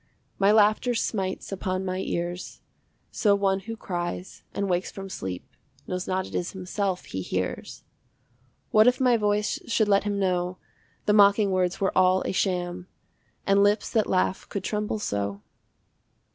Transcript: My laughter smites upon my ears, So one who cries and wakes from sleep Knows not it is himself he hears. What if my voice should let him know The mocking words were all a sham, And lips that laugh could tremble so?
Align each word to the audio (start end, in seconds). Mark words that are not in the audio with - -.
My 0.39 0.51
laughter 0.51 0.95
smites 0.95 1.51
upon 1.51 1.85
my 1.85 1.99
ears, 1.99 2.61
So 3.11 3.35
one 3.35 3.59
who 3.59 3.77
cries 3.77 4.41
and 4.51 4.67
wakes 4.67 4.89
from 4.89 5.09
sleep 5.09 5.45
Knows 5.85 6.07
not 6.07 6.25
it 6.25 6.33
is 6.33 6.53
himself 6.53 7.05
he 7.05 7.21
hears. 7.21 7.83
What 8.71 8.87
if 8.87 8.99
my 8.99 9.15
voice 9.15 9.59
should 9.67 9.87
let 9.87 10.03
him 10.03 10.17
know 10.17 10.57
The 11.05 11.13
mocking 11.13 11.51
words 11.51 11.79
were 11.79 11.95
all 11.95 12.23
a 12.25 12.31
sham, 12.31 12.87
And 13.45 13.61
lips 13.61 13.91
that 13.91 14.07
laugh 14.07 14.49
could 14.49 14.63
tremble 14.63 14.97
so? 14.97 15.43